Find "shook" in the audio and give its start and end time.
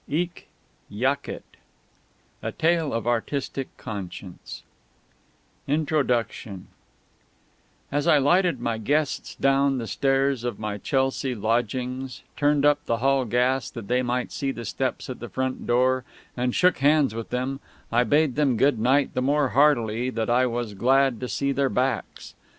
16.55-16.79